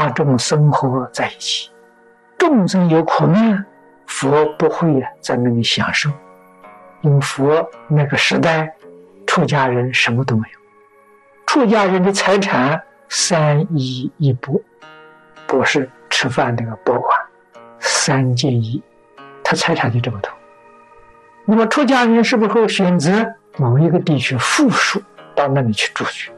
[0.00, 1.68] 大众生活在一起，
[2.38, 3.62] 众生有苦难，
[4.06, 6.08] 佛不会在那里享受，
[7.02, 8.74] 因为佛那个时代，
[9.26, 10.58] 出家人什么都没有，
[11.44, 14.58] 出家人的财产三衣一钵，
[15.46, 17.20] 不是吃饭那个钵碗，
[17.78, 18.82] 三件衣，
[19.44, 20.32] 他财产就这么多。
[21.44, 23.10] 那么出家人是不是会选择
[23.58, 25.02] 某一个地区富庶
[25.34, 26.32] 到那里去住去？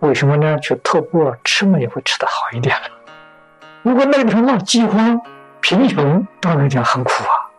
[0.00, 0.58] 为什么呢？
[0.60, 2.76] 去徒步吃嘛也会吃得好一点。
[3.82, 5.20] 如果那个地方闹饥荒、
[5.60, 7.50] 贫穷，当然讲很苦啊。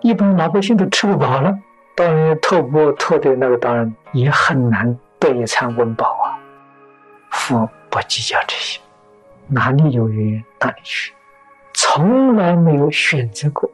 [0.00, 1.56] 一般老百姓都吃不饱了，
[1.94, 6.38] 当然徒步特的那个当然也很难得一餐温饱啊。
[7.30, 8.80] 佛不计较这些，
[9.46, 11.12] 哪里有缘哪里去，
[11.74, 13.70] 从来没有选择过，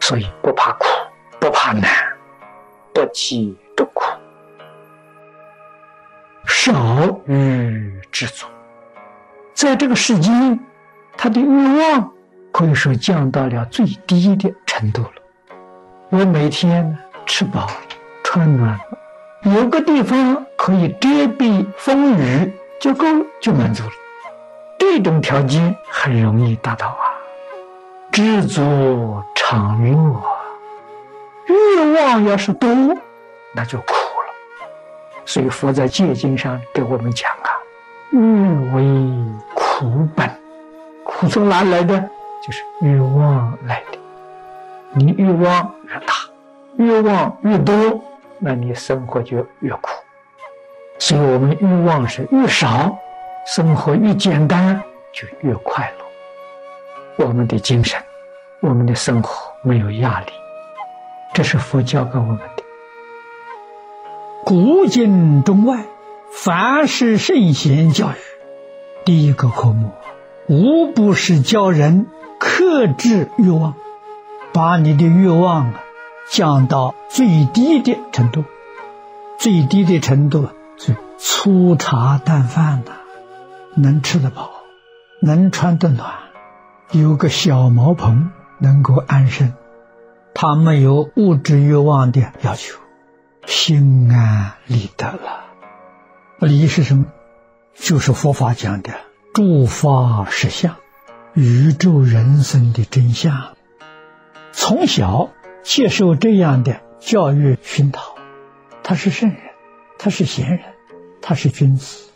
[0.00, 0.86] 所以不怕苦，
[1.38, 1.90] 不怕难，
[2.94, 4.04] 不计多苦。
[6.66, 6.74] 少
[7.26, 8.44] 欲知足，
[9.54, 10.58] 在这个世间，
[11.16, 12.12] 他的欲望
[12.50, 15.12] 可以说降到了最低的程度了。
[16.08, 17.68] 我每天吃饱
[18.24, 18.76] 穿暖，
[19.42, 23.92] 有个地方可以遮蔽风雨就够了，就满足了。
[24.76, 27.14] 这种条件很容易达到啊。
[28.10, 30.20] 知足常乐，
[31.46, 32.68] 欲望要是多，
[33.54, 33.95] 那就苦。
[35.26, 37.50] 所以佛在戒经上给我们讲啊，
[38.12, 38.18] 欲
[38.74, 38.82] 为
[39.54, 40.30] 苦本，
[41.04, 41.98] 苦从哪来的？
[42.42, 43.98] 就是欲望来的。
[44.92, 46.14] 你欲望越大，
[46.78, 48.00] 欲望越多，
[48.38, 49.90] 那你生活就越苦。
[50.98, 52.96] 所以我们欲望是越少，
[53.46, 54.80] 生活越简单，
[55.12, 57.26] 就越快乐。
[57.26, 58.00] 我们的精神，
[58.60, 60.32] 我们的生活没有压力，
[61.34, 62.38] 这是佛教给我们。
[64.48, 65.86] 古今中外，
[66.30, 68.14] 凡是圣贤教育，
[69.04, 69.90] 第一个科目，
[70.46, 72.06] 无不是教人
[72.38, 73.74] 克制欲望，
[74.52, 75.80] 把你的欲望啊
[76.30, 78.44] 降到最低的程度，
[79.36, 82.92] 最低的程度是粗茶淡饭的，
[83.74, 84.52] 能吃得饱，
[85.20, 86.14] 能穿得暖，
[86.92, 88.30] 有个小茅棚
[88.60, 89.54] 能够安身，
[90.34, 92.85] 他没有物质欲望的要求。
[93.46, 95.44] 心安理得了，
[96.40, 97.06] 理是什么？
[97.74, 98.92] 就是佛法讲的
[99.32, 100.76] 诸法实相，
[101.34, 103.56] 宇宙人生的真相。
[104.52, 105.30] 从小
[105.62, 108.16] 接受这样的教育熏陶，
[108.82, 109.38] 他是圣人，
[109.98, 110.60] 他是贤人，
[111.22, 112.10] 他是君子，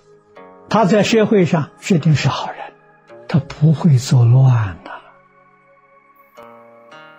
[0.69, 2.72] 他在社会上决定是好人，
[3.28, 4.90] 他不会作乱的。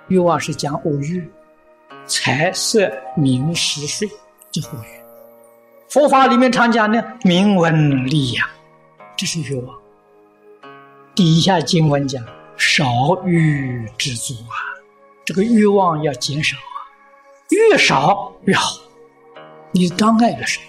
[0.10, 1.32] 欲望是讲五欲。
[2.06, 4.10] 财色名食睡，
[4.52, 5.02] 这五欲。
[5.90, 8.48] 佛法里面常讲呢名闻利养，
[9.16, 9.76] 这是欲望。
[11.14, 12.24] 底下经文讲
[12.58, 12.86] 少
[13.26, 14.56] 欲知足啊，
[15.26, 16.80] 这个欲望要减少啊，
[17.50, 18.78] 越少越好，
[19.72, 20.62] 你障碍越少。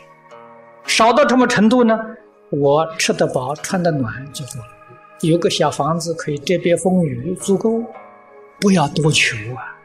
[0.84, 1.98] 少到什么程度呢？
[2.50, 4.66] 我吃得饱，穿得暖就够了，
[5.22, 7.82] 有个小房子可以遮蔽风雨，足够，
[8.60, 9.78] 不要多求啊。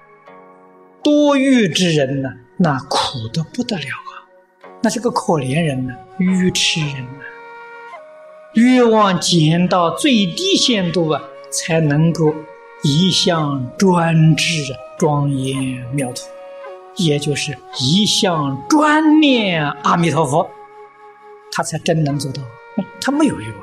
[1.03, 4.27] 多欲之人呢，那苦的不得了啊！
[4.81, 7.23] 那是个可怜人呢，愚痴人呢。
[8.53, 11.21] 欲望减到最低限度啊，
[11.51, 12.33] 才能够
[12.83, 16.23] 一向专制、庄严妙土，
[16.95, 20.49] 也就是一向专念阿弥陀佛，
[21.51, 22.41] 他才真能做到。
[22.99, 23.61] 他没有欲望。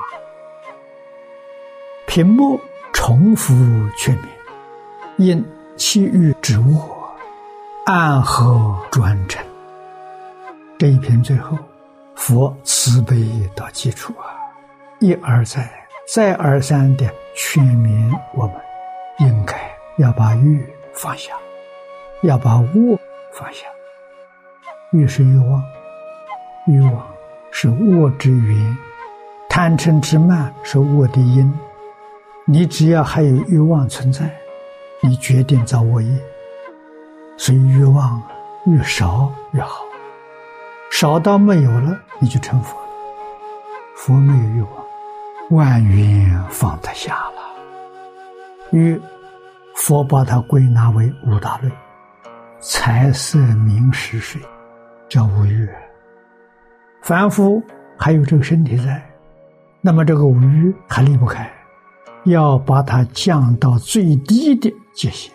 [2.07, 2.59] 屏幕
[2.93, 3.53] 重复
[3.97, 4.27] 劝勉，
[5.17, 6.94] 因其欲之物。
[7.85, 9.45] 暗合专诚，
[10.79, 11.55] 这一篇最后，
[12.15, 13.15] 佛慈悲
[13.55, 14.33] 到基础啊，
[14.97, 15.71] 一而再，
[16.11, 18.55] 再而三的劝勉我们，
[19.19, 19.55] 应该
[19.99, 21.33] 要把欲放下，
[22.23, 22.99] 要把我
[23.31, 23.67] 放下。
[24.91, 25.63] 欲是欲望，
[26.65, 27.05] 欲望
[27.51, 28.77] 是我之源，
[29.47, 31.53] 贪嗔痴慢是我的因。
[32.47, 34.35] 你只要还有欲望存在，
[35.03, 36.19] 你决定造恶业。
[37.37, 38.21] 所以欲望
[38.65, 39.83] 越少越好，
[40.91, 42.87] 少到没有了，你就成佛了。
[43.95, 44.71] 佛没有欲望，
[45.51, 47.41] 万缘放得下了。
[48.71, 48.99] 欲，
[49.75, 51.69] 佛把它归纳为五大类：
[52.59, 54.41] 财色名食睡，
[55.09, 55.69] 叫五欲。
[57.01, 57.61] 凡夫
[57.97, 59.05] 还有这个身体在，
[59.81, 61.51] 那么这个五欲还离不开，
[62.23, 65.34] 要把它降到最低的界限。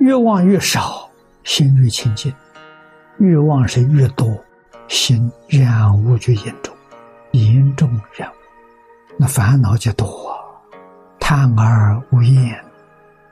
[0.00, 1.10] 欲望越少，
[1.44, 2.32] 心越清净；
[3.18, 4.26] 欲望是越多，
[4.88, 6.74] 心染污就严重，
[7.32, 7.86] 严重
[8.16, 8.34] 染污。
[9.18, 10.34] 那烦恼就多，
[11.20, 12.58] 贪而无厌，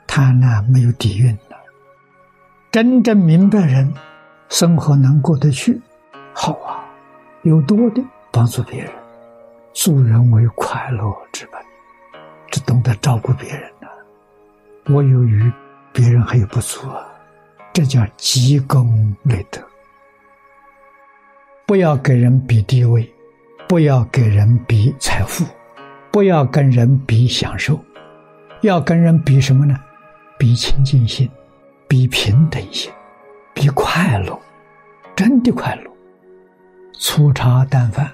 [0.07, 1.57] 贪婪没有底蕴的。
[2.71, 3.91] 真正明白人，
[4.51, 5.81] 生活能过得去，
[6.35, 6.85] 好啊，
[7.45, 8.93] 有多的帮助别人，
[9.73, 11.59] 助人为快乐之本，
[12.51, 13.89] 只懂得照顾别人呢。
[14.95, 15.51] 我有余，
[15.99, 17.05] 别人还有不足啊，
[17.73, 19.61] 这叫积功累德。
[21.67, 23.13] 不要给人比地位，
[23.67, 25.45] 不要给人比财富，
[26.13, 27.77] 不要跟人比享受，
[28.61, 29.77] 要跟人比什么呢？
[30.39, 31.29] 比清净心。
[31.89, 32.93] 比平等心，
[33.55, 34.39] 比快乐，
[35.17, 35.91] 真的快乐。
[36.93, 38.13] 粗茶淡饭，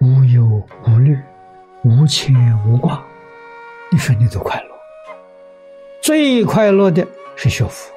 [0.00, 1.18] 无忧无虑，
[1.82, 2.32] 无牵
[2.64, 3.02] 无挂，
[3.90, 4.68] 你说你多快乐？
[6.00, 7.04] 最快乐的
[7.40, 7.94] 是学佛，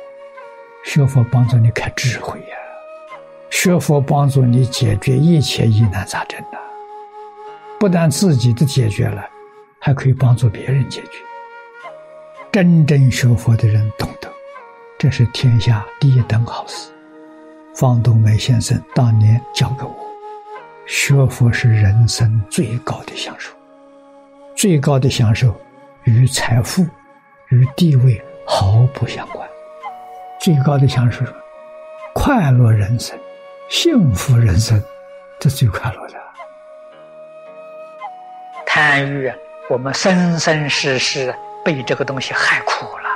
[0.85, 2.55] 学佛帮助你开智慧呀，
[3.49, 6.59] 学佛帮助你解决一切疑难杂症呐。
[7.79, 9.27] 不但自己的解决了，
[9.79, 11.09] 还可以帮助别人解决。
[12.51, 14.31] 真正学佛的人懂得。
[14.99, 16.91] 这是天下第一等好事。
[17.73, 19.95] 方东梅先生当年教给我，
[20.85, 23.51] 学佛是人生最高的享受，
[24.55, 25.59] 最高的享受
[26.03, 26.85] 与财富、
[27.47, 28.21] 与地位
[28.53, 29.47] 毫不相关。
[30.37, 31.23] 最高的享受，
[32.13, 33.17] 快乐人生、
[33.69, 34.83] 幸福人生，
[35.39, 36.15] 这最快乐的。
[38.65, 39.31] 贪欲，
[39.69, 41.33] 我们生生世世
[41.63, 43.09] 被这个东西害苦了，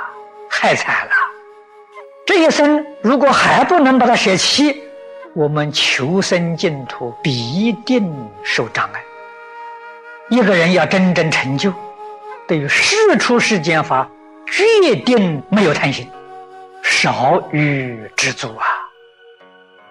[0.48, 1.12] 害惨了。
[2.24, 4.82] 这一生如果还不能把它舍弃，
[5.34, 8.10] 我们求生净土必定
[8.42, 9.00] 受障碍。
[10.30, 11.70] 一个人要真正成就，
[12.48, 14.08] 对于世出世间法，
[14.46, 16.08] 决定没有贪心，
[16.82, 18.64] 少欲知足啊！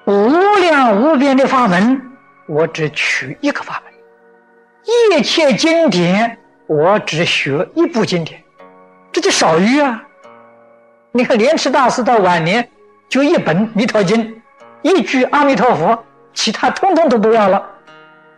[0.05, 0.29] 无
[0.59, 2.01] 量无边的法门，
[2.47, 3.93] 我只取一个法门；
[5.19, 6.37] 一切经典，
[6.67, 8.41] 我只学一部经典，
[9.11, 10.01] 这就少欲啊！
[11.11, 12.67] 你看，莲池大师到晚年
[13.09, 14.33] 就一本《弥陀经》，
[14.81, 16.03] 一句阿弥陀佛，
[16.33, 17.63] 其他通通都不要了。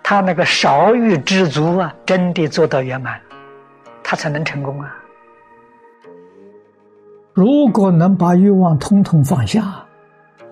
[0.02, 3.20] 他那个少欲知足啊，真的做到圆满，
[4.04, 4.96] 他才能成功啊。
[7.38, 9.86] 如果能把欲望通通放下，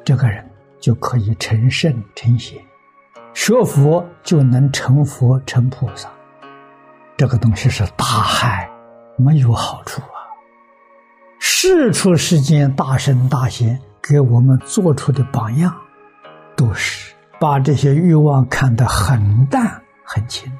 [0.04, 0.48] 这个人
[0.80, 2.62] 就可以成圣成贤，
[3.34, 6.08] 学佛就能成佛成菩萨。
[7.18, 8.70] 这个东西是大害，
[9.18, 10.30] 没有好处啊。
[11.40, 15.76] 世出世间大圣大贤给我们做出的榜样，
[16.56, 20.54] 都是把这些欲望看得很淡很轻。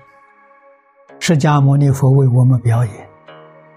[1.20, 3.08] 释迦牟尼佛为我们表演，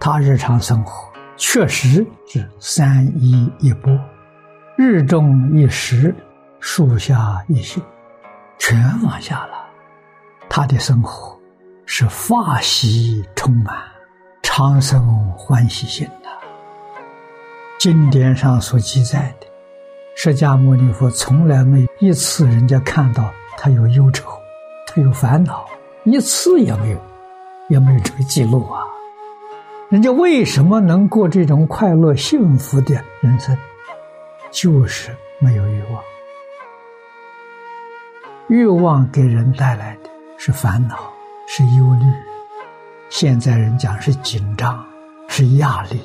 [0.01, 1.08] 他日常生活
[1.39, 3.97] 确实是三衣一钵，
[4.77, 6.13] 日中一食，
[6.59, 7.81] 树下一宿，
[8.59, 9.65] 全放下了。
[10.51, 11.39] 他的生活
[11.87, 13.77] 是法喜充满，
[14.43, 16.29] 长生欢喜心的。
[17.79, 19.47] 经典上所记载的，
[20.17, 24.29] 释迦牟尼佛从来没一次人家看到他有忧愁，
[24.89, 25.65] 他有烦恼，
[26.03, 27.01] 一次也没有，
[27.69, 28.83] 也没有这个记录啊。
[29.91, 33.57] 人家为什么能过这种快乐幸福的人生？
[34.51, 36.03] 就是没有欲望。
[38.49, 41.11] 欲望给人带来的是烦恼，
[41.47, 42.05] 是忧虑。
[43.09, 44.85] 现在人讲是紧张，
[45.27, 46.03] 是压力。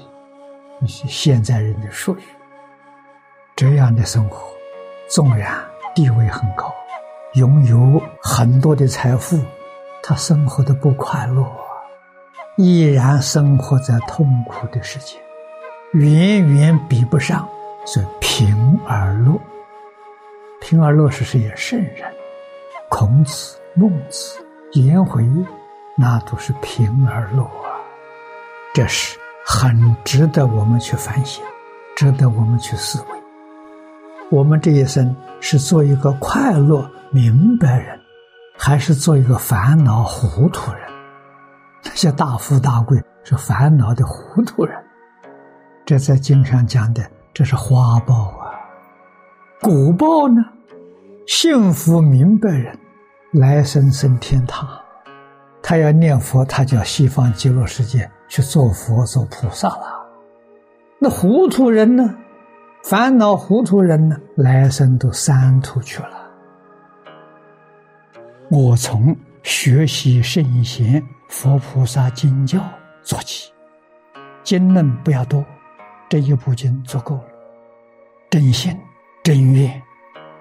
[0.87, 2.23] 是现在人的术语。
[3.53, 4.47] 这样的生活，
[5.09, 5.61] 纵然
[5.93, 6.73] 地位很高，
[7.33, 9.37] 拥有很多的财富，
[10.01, 11.45] 他生活的不快乐，
[12.57, 15.17] 依然生活在痛苦的世界，
[15.93, 17.47] 远远比不上
[17.85, 18.55] 是贫
[18.87, 19.39] 而乐。
[20.61, 21.51] 贫而乐是谁？
[21.55, 22.11] 圣人，
[22.89, 24.37] 孔子、孟子、
[24.73, 25.27] 颜回，
[25.97, 27.81] 那都是贫而乐啊。
[28.73, 29.17] 这是。
[29.45, 31.43] 很值得我们去反省，
[31.97, 33.07] 值得我们去思维。
[34.31, 37.99] 我们这一生是做一个快乐明白人，
[38.57, 40.82] 还是做一个烦恼糊涂人？
[41.93, 44.75] 那些大富大贵是烦恼的糊涂人。
[45.85, 48.49] 这在经上讲的，这是花报啊。
[49.61, 50.41] 果报呢？
[51.27, 52.75] 幸福明白人，
[53.33, 54.67] 来生升天堂。
[55.61, 58.09] 他要念佛，他叫西方极乐世界。
[58.27, 60.07] 去做佛做菩萨了，
[60.97, 62.03] 那糊涂人呢？
[62.83, 64.17] 烦恼糊涂人呢？
[64.37, 66.31] 来生都三途去了。
[68.49, 71.03] 我从学习圣贤、
[71.35, 72.61] 佛菩萨经教
[73.01, 73.51] 做起，
[74.43, 75.43] 经论不要多，
[76.07, 77.23] 这一部经足够了。
[78.29, 78.77] 真心
[79.23, 79.81] 真愿，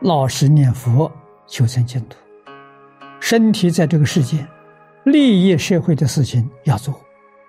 [0.02, 1.10] 老实念佛，
[1.46, 2.18] 求生净土。
[3.20, 4.46] 身体在这个世界，
[5.04, 6.94] 利益社会的事情要做，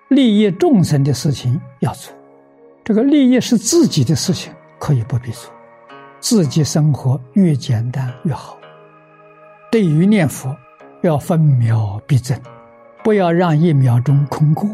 [0.08, 2.12] 利益众生的事情要做。
[2.82, 5.52] 这个利益是自己的事情，可以不必做，
[6.18, 8.58] 自己生活越简单越好。
[9.70, 10.56] 对于念佛，
[11.02, 12.36] 要分秒必争，
[13.04, 14.66] 不要让一秒钟空过，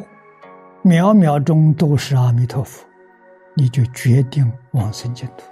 [0.83, 2.87] 秒秒钟都是阿弥陀佛，
[3.55, 5.43] 你就决定往生净土。